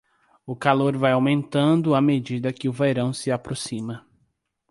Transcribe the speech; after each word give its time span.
O 0.47 0.55
calor 0.55 0.97
vai 0.97 1.11
aumentando 1.11 1.93
à 1.93 2.01
medida 2.01 2.51
que 2.51 2.67
o 2.67 2.73
verão 2.73 3.13
se 3.13 3.29
aproxima. 3.29 4.03